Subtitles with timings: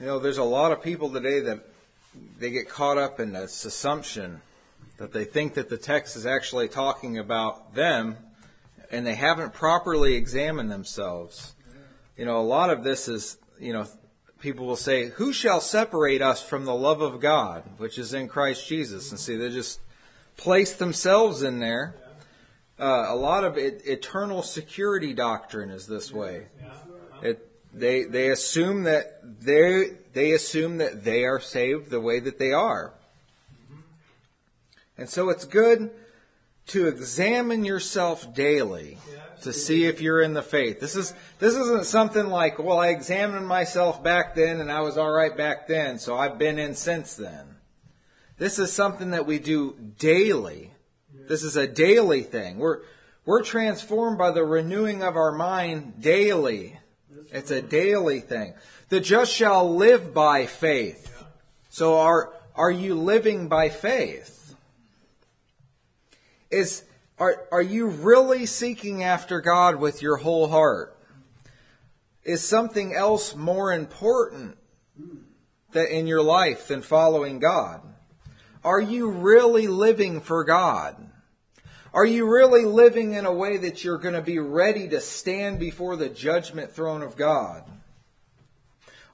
[0.00, 1.58] You know, there's a lot of people today that
[2.38, 4.40] they get caught up in this assumption
[4.96, 8.16] that they think that the text is actually talking about them
[8.92, 11.56] and they haven't properly examined themselves.
[12.16, 13.88] You know, a lot of this is, you know,
[14.40, 18.28] people will say, Who shall separate us from the love of God, which is in
[18.28, 19.10] Christ Jesus?
[19.10, 19.80] And see, they just
[20.36, 21.96] place themselves in there.
[22.78, 26.46] Uh, a lot of it, eternal security doctrine is this way.
[27.20, 32.38] It, they they assume that they they assume that they are saved the way that
[32.38, 32.92] they are.
[33.64, 33.80] Mm-hmm.
[34.98, 35.90] And so it's good
[36.68, 38.98] to examine yourself daily
[39.42, 40.80] to see if you're in the faith.
[40.80, 44.98] This is this isn't something like, well, I examined myself back then and I was
[44.98, 47.56] all right back then, so I've been in since then.
[48.38, 50.72] This is something that we do daily.
[51.28, 52.58] This is a daily thing.
[52.58, 52.80] We're
[53.24, 56.77] we're transformed by the renewing of our mind daily.
[57.30, 58.54] It's a daily thing.
[58.88, 61.24] The just shall live by faith.
[61.68, 64.54] So are are you living by faith?
[66.50, 66.84] Is
[67.18, 70.96] are are you really seeking after God with your whole heart?
[72.24, 74.56] Is something else more important
[75.72, 77.82] that in your life than following God?
[78.64, 80.96] Are you really living for God?
[81.94, 85.58] Are you really living in a way that you're going to be ready to stand
[85.58, 87.64] before the judgment throne of God?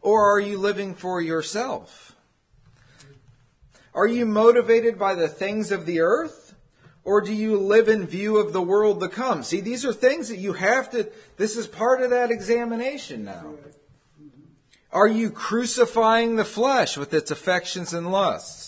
[0.03, 2.17] Or are you living for yourself?
[3.95, 6.55] Are you motivated by the things of the earth?
[7.05, 9.43] Or do you live in view of the world to come?
[9.43, 13.55] See, these are things that you have to, this is part of that examination now.
[14.91, 18.64] Are you crucifying the flesh with its affections and lusts?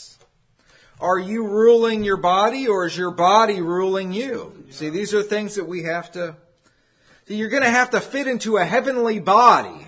[1.00, 4.64] Are you ruling your body or is your body ruling you?
[4.70, 6.36] See, these are things that we have to,
[7.26, 9.86] see, you're going to have to fit into a heavenly body.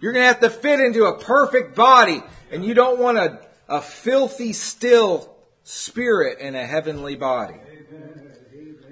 [0.00, 3.40] You're going to have to fit into a perfect body and you don't want a,
[3.68, 5.34] a filthy, still
[5.64, 7.56] spirit in a heavenly body.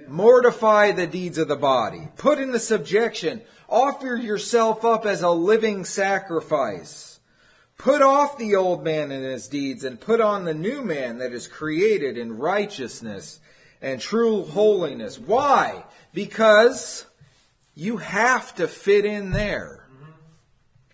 [0.09, 2.09] Mortify the deeds of the body.
[2.17, 3.43] Put into subjection.
[3.69, 7.04] Offer yourself up as a living sacrifice.
[7.77, 11.33] Put off the old man and his deeds and put on the new man that
[11.33, 13.41] is created in righteousness
[13.83, 15.19] and true holiness.
[15.19, 15.85] Why?
[16.13, 17.07] Because
[17.75, 19.87] you have to fit in there.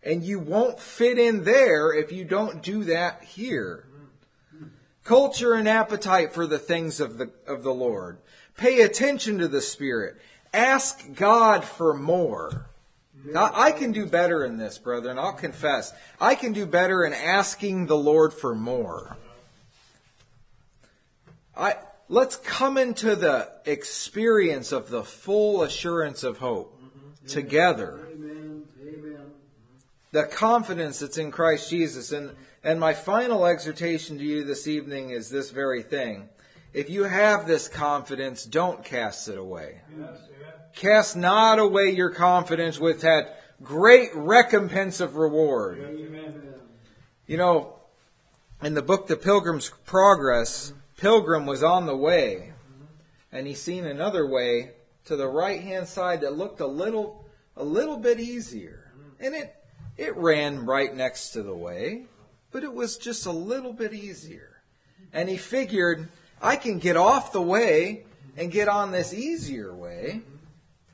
[0.03, 3.87] And you won't fit in there if you don't do that here.
[5.05, 8.19] Culture and appetite for the things of the, of the Lord.
[8.57, 10.17] Pay attention to the Spirit.
[10.53, 12.70] Ask God for more.
[13.35, 15.19] I can do better in this, brethren.
[15.19, 15.93] I'll confess.
[16.21, 19.17] I can do better in asking the Lord for more.
[21.57, 21.77] I,
[22.09, 26.81] let's come into the experience of the full assurance of hope
[27.27, 28.01] together.
[30.13, 32.11] The confidence that's in Christ Jesus.
[32.13, 36.29] And, and my final exhortation to you this evening is this very thing.
[36.73, 39.81] If you have this confidence, don't cast it away.
[40.75, 45.79] Cast not away your confidence with that great recompense of reward.
[47.27, 47.75] You know,
[48.63, 52.53] in the book The Pilgrim's Progress, Pilgrim was on the way,
[53.33, 54.73] and he seen another way
[55.07, 57.25] to the right hand side that looked a little
[57.57, 58.93] a little bit easier.
[59.19, 59.55] And it
[59.97, 62.07] it ran right next to the way,
[62.51, 64.63] but it was just a little bit easier.
[65.13, 66.09] And he figured
[66.41, 68.05] I can get off the way
[68.37, 70.23] and get on this easier way,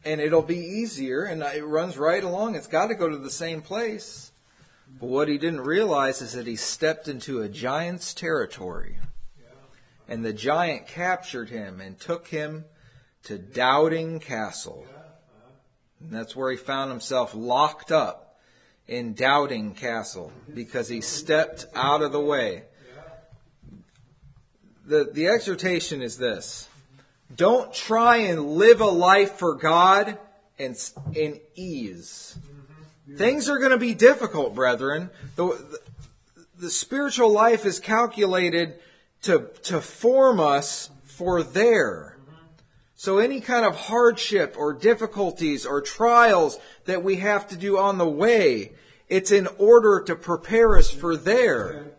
[0.06, 2.54] and it'll be easier, and it runs right along.
[2.54, 4.30] It's got to go to the same place.
[5.00, 8.98] But what he didn't realize is that he stepped into a giant's territory.
[10.08, 12.64] And the giant captured him and took him
[13.24, 14.86] to Doubting Castle.
[16.00, 18.38] And that's where he found himself locked up
[18.86, 22.62] in Doubting Castle because he stepped out of the way
[24.86, 26.68] the, the exhortation is this
[27.34, 30.18] don't try and live a life for God
[30.58, 30.76] in,
[31.14, 32.38] in ease.
[33.16, 35.10] Things are going to be difficult, brethren.
[35.36, 35.80] The, the,
[36.58, 38.74] the spiritual life is calculated
[39.22, 42.16] to, to form us for there.
[42.94, 47.98] So any kind of hardship or difficulties or trials that we have to do on
[47.98, 48.72] the way,
[49.08, 51.92] it's in order to prepare us for there.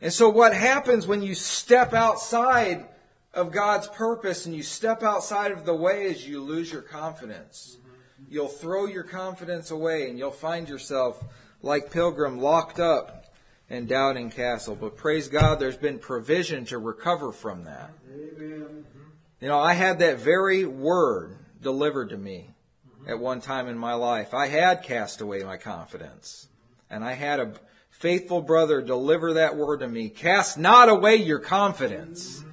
[0.00, 2.86] And so what happens when you step outside
[3.34, 7.78] of God's purpose and you step outside of the way is you lose your confidence.
[7.78, 8.24] Mm-hmm.
[8.32, 11.22] You'll throw your confidence away and you'll find yourself
[11.62, 13.26] like Pilgrim locked up
[13.68, 14.76] in Doubting Castle.
[14.76, 17.90] But praise God, there's been provision to recover from that.
[18.12, 18.60] Amen.
[18.60, 19.00] Mm-hmm.
[19.40, 22.54] You know, I had that very word delivered to me
[22.88, 23.10] mm-hmm.
[23.10, 24.32] at one time in my life.
[24.32, 26.48] I had cast away my confidence.
[26.90, 27.52] And I had a
[27.90, 30.08] faithful brother deliver that word to me.
[30.08, 32.44] Cast not away your confidence.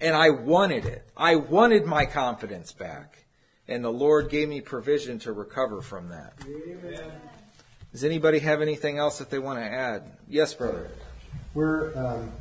[0.00, 1.08] And I wanted it.
[1.16, 3.24] I wanted my confidence back.
[3.66, 6.34] And the Lord gave me provision to recover from that.
[6.46, 7.12] Amen.
[7.92, 10.12] Does anybody have anything else that they want to add?
[10.28, 10.90] Yes, brother.
[11.54, 12.32] We're um,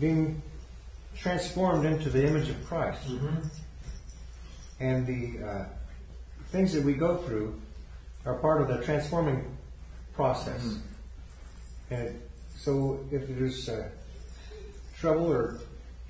[0.00, 0.40] being
[1.16, 3.06] transformed into the image of Christ.
[3.08, 3.48] Mm-hmm.
[4.80, 5.64] And the uh,
[6.48, 7.60] things that we go through
[8.24, 9.44] are part of the transforming
[10.14, 10.62] process.
[10.62, 11.94] Mm-hmm.
[11.94, 12.22] And
[12.54, 13.88] so if there's uh,
[14.98, 15.58] trouble or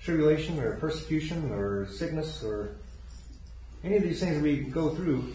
[0.03, 2.77] tribulation or persecution or sickness or
[3.85, 5.35] any of these things that we go through,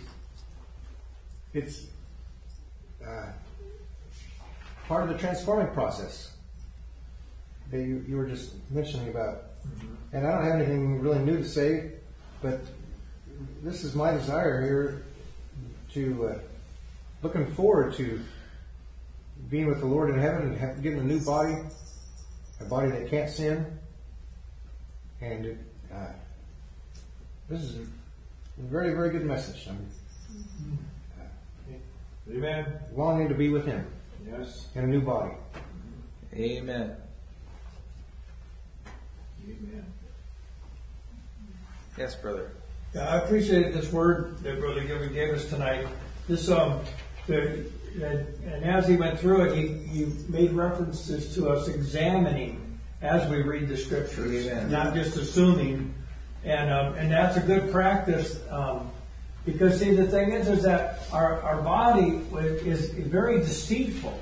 [1.54, 1.86] it's
[3.06, 3.32] uh,
[4.88, 6.34] part of the transforming process
[7.72, 9.44] that you, you were just mentioning about.
[9.68, 10.18] Mm-hmm.
[10.18, 11.92] And I don't have anything really new to say,
[12.42, 12.62] but
[13.64, 15.06] this is my desire here
[15.94, 16.40] to uh,
[17.22, 18.20] looking forward to
[19.50, 21.56] being with the Lord in heaven and have, getting a new body,
[22.60, 23.80] a body that can't sin.
[25.24, 25.58] And it,
[25.94, 26.08] uh,
[27.48, 27.86] this is a
[28.58, 29.68] very, very good message.
[29.70, 29.88] I'm
[31.18, 32.66] uh, Amen.
[32.94, 33.88] longing to be with Him.
[34.30, 34.68] Yes.
[34.76, 35.32] In a new body.
[36.34, 36.98] Amen.
[39.46, 39.86] Amen.
[41.98, 42.52] Yes, brother.
[42.94, 45.88] Yeah, I appreciate this word that Brother Gilbert gave us tonight.
[46.28, 46.82] This um,
[47.28, 47.66] the,
[48.02, 52.73] and as he went through it, he, he made references to us examining
[53.04, 54.72] as we read the scriptures, Amen.
[54.72, 55.94] not just assuming.
[56.46, 58.92] And um, and that's a good practice um,
[59.46, 62.22] because see the thing is is that our, our body
[62.66, 64.20] is very deceitful.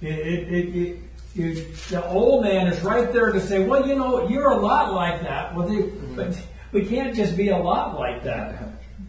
[0.00, 0.98] It, it, it, it
[1.34, 4.94] you, the old man is right there to say, well, you know, you're a lot
[4.94, 5.54] like that.
[5.54, 6.16] Well, they, mm-hmm.
[6.16, 6.36] but
[6.72, 8.62] we can't just be a lot like that.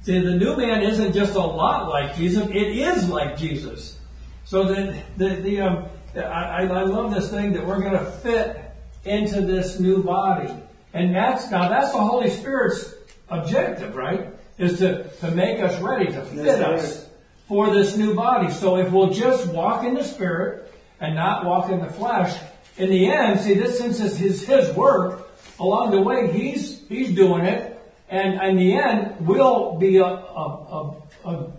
[0.03, 3.97] See, the new man isn't just a lot like Jesus; it is like Jesus.
[4.45, 5.85] So then, the the um,
[6.15, 8.60] I, I love this thing that we're going to fit
[9.05, 10.53] into this new body,
[10.93, 12.93] and that's now that's the Holy Spirit's
[13.29, 14.27] objective, right?
[14.57, 17.07] Is to to make us ready to fit us
[17.47, 18.51] for this new body.
[18.51, 22.39] So if we'll just walk in the Spirit and not walk in the flesh,
[22.77, 27.13] in the end, see this since it's his his work along the way, he's he's
[27.15, 27.71] doing it
[28.11, 31.51] and in the end, we'll be a, a, a, a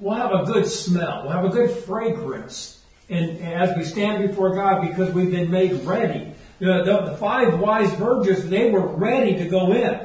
[0.00, 1.22] we'll have a good smell.
[1.22, 5.72] We'll have a good fragrance and as we stand before God because we've been made
[5.84, 6.33] ready.
[6.64, 10.00] The, the, the, five wise virgins, they were ready to go in.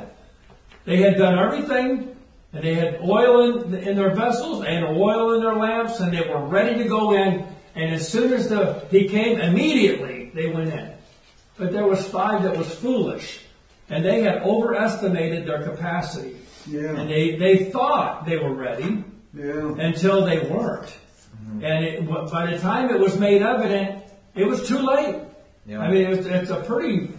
[0.83, 2.17] They had done everything,
[2.51, 6.27] and they had oil in, in their vessels, and oil in their lamps, and they
[6.27, 7.47] were ready to go in.
[7.75, 10.91] And as soon as the, he came, immediately they went in.
[11.55, 13.39] But there was five that was foolish.
[13.89, 16.35] And they had overestimated their capacity.
[16.67, 16.99] Yeah.
[16.99, 19.75] And they, they thought they were ready yeah.
[19.77, 20.87] until they weren't.
[20.87, 21.63] Mm-hmm.
[21.63, 24.03] And it, by the time it was made evident,
[24.35, 25.21] it was too late.
[25.69, 25.81] Yeah.
[25.81, 27.11] I mean, it's, it's a pretty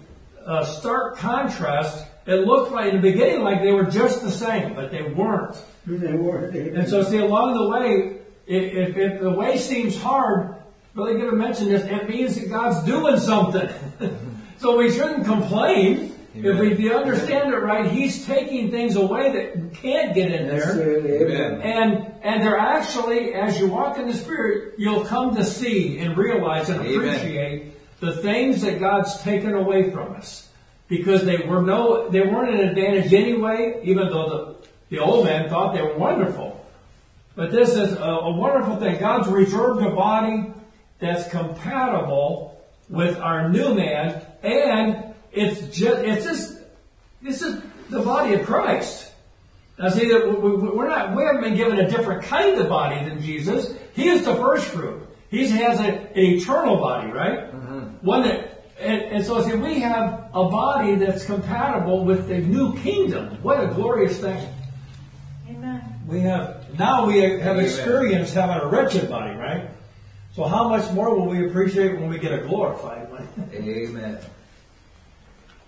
[0.45, 2.05] uh, stark contrast.
[2.27, 5.57] It looked like in the beginning like they were just the same, but they weren't.
[5.87, 6.57] They weren't.
[6.57, 8.19] And so, see, along the way,
[8.49, 10.57] if, if, if the way seems hard,
[10.95, 13.71] really going to mention this, it means that God's doing something.
[14.59, 16.17] so we shouldn't complain.
[16.37, 16.73] Amen.
[16.73, 20.99] If we understand it right, He's taking things away that can't get in there.
[20.99, 21.61] Amen.
[21.63, 26.17] And and they're actually, as you walk in the Spirit, you'll come to see and
[26.17, 27.73] realize and appreciate Amen.
[28.01, 30.49] The things that God's taken away from us.
[30.89, 35.49] Because they were no they weren't an advantage anyway, even though the, the old man
[35.49, 36.67] thought they were wonderful.
[37.37, 38.99] But this is a, a wonderful thing.
[38.99, 40.53] God's reserved a body
[40.99, 46.59] that's compatible with our new man and it's just, it's just,
[47.23, 49.13] this is the body of Christ.
[49.79, 53.23] Now see that we're not, we haven't been given a different kind of body than
[53.23, 53.75] Jesus.
[53.95, 55.07] He is the first fruit.
[55.31, 57.53] He has a, an eternal body, right?
[57.53, 58.05] Mm-hmm.
[58.05, 62.77] One that, and, and, so see, we have a body that's compatible with the new
[62.79, 63.41] kingdom.
[63.43, 64.49] What a glorious thing.
[65.49, 65.83] Amen.
[66.09, 69.69] We have, now we have experienced having a wretched body, right?
[70.35, 73.29] So how much more will we appreciate when we get a glorified one?
[73.55, 74.19] Amen.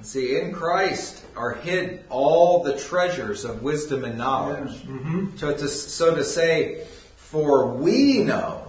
[0.00, 4.72] See, in Christ are hid all the treasures of wisdom and knowledge.
[4.82, 5.36] Mm-hmm.
[5.36, 6.84] So, to, so to say,
[7.16, 8.61] for we know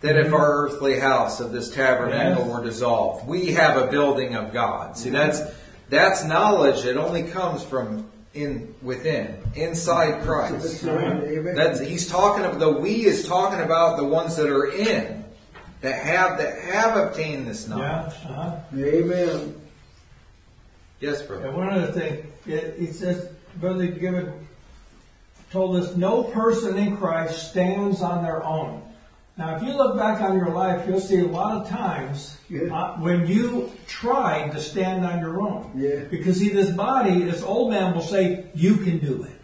[0.00, 2.54] that if our earthly house of this tabernacle yes.
[2.54, 4.96] were dissolved, we have a building of God.
[4.96, 5.40] See, that's
[5.88, 10.82] that's knowledge that only comes from in within, inside Christ.
[10.82, 15.24] That's he's talking about the we is talking about the ones that are in,
[15.80, 18.14] that have that have obtained this knowledge.
[18.24, 18.30] Yeah.
[18.30, 18.56] Uh-huh.
[18.76, 19.60] Amen.
[21.00, 21.46] Yes, brother.
[21.46, 24.46] And one other thing, it, it says, Brother Gibbon
[25.50, 28.82] told us, no person in Christ stands on their own.
[29.40, 32.76] Now, if you look back on your life, you'll see a lot of times Yeah.
[32.76, 35.70] uh, when you tried to stand on your own.
[35.74, 36.00] Yeah.
[36.10, 39.40] Because see, this body, this old man will say, "You can do it.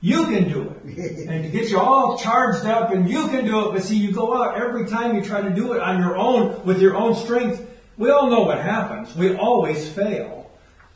[0.00, 3.68] You can do it," and to get you all charged up, and you can do
[3.68, 3.74] it.
[3.74, 6.64] But see, you go out every time you try to do it on your own
[6.64, 7.60] with your own strength.
[7.98, 9.14] We all know what happens.
[9.14, 10.50] We always fail.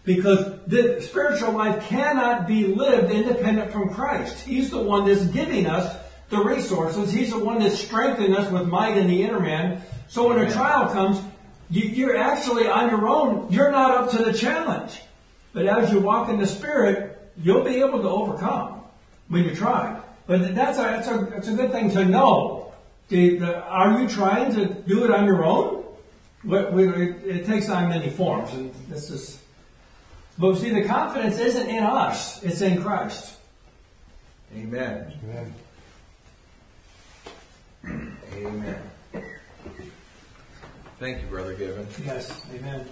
[0.05, 4.47] Because the spiritual life cannot be lived independent from Christ.
[4.47, 5.95] He's the one that's giving us
[6.31, 7.13] the resources.
[7.13, 9.83] He's the one that's strengthening us with might in the inner man.
[10.09, 11.21] So when a trial comes,
[11.69, 13.53] you, you're actually on your own.
[13.53, 15.01] You're not up to the challenge.
[15.53, 18.83] But as you walk in the Spirit, you'll be able to overcome
[19.29, 20.01] when you try.
[20.27, 22.73] But that's a, that's a, that's a good thing to know.
[23.09, 25.85] The, the, are you trying to do it on your own?
[26.43, 29.43] What, we, it, it takes on many forms, and this is.
[30.39, 33.37] But see, the confidence isn't in us; it's in Christ.
[34.57, 35.13] Amen.
[35.25, 35.55] Amen.
[37.85, 38.83] Amen.
[40.99, 41.87] Thank you, Brother Given.
[42.05, 42.87] Yes, Amen.